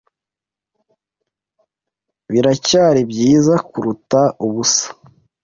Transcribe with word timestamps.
Biracyari 2.31 3.01
byiza 3.11 3.53
kuruta 3.69 4.21
ubusa. 4.45 4.85